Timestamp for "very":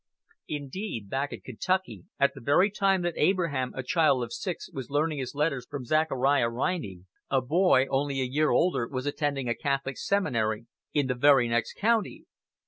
2.41-2.71, 11.13-11.47